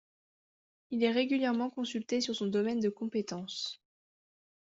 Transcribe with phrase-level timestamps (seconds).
[0.89, 3.79] Il est régulièrement consulté sur son domaine de compétence.